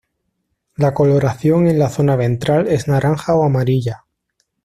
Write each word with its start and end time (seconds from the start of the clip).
La 0.77 0.95
coloración 0.95 1.67
en 1.67 1.77
la 1.77 1.87
zona 1.89 2.15
ventral 2.15 2.67
es 2.67 2.87
naranja 2.87 3.35
o 3.35 3.45
amarilla. 3.45 4.05